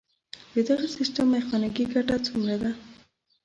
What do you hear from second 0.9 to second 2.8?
سیستم میخانیکي ګټه څومره ده؟